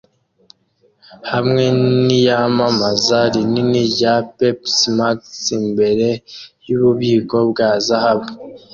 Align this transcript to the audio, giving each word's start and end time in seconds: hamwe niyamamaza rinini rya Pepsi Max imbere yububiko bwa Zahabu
hamwe 1.31 1.63
niyamamaza 2.05 3.19
rinini 3.33 3.81
rya 3.93 4.15
Pepsi 4.35 4.87
Max 4.97 5.15
imbere 5.59 6.07
yububiko 6.67 7.37
bwa 7.49 7.69
Zahabu 7.85 8.29